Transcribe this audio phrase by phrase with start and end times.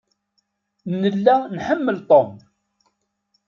[1.01, 2.31] Nella nḥemmel Tom.